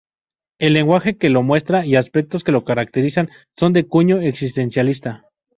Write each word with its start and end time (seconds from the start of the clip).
El 0.59 0.73
lenguaje 0.73 1.17
que 1.19 1.29
lo 1.29 1.43
muestra 1.43 1.85
y 1.85 1.95
aspectos 1.95 2.43
que 2.43 2.51
lo 2.51 2.63
caracterizan 2.63 3.29
son 3.55 3.71
de 3.71 3.85
cuño 3.85 4.19
existencialista. 4.19 5.27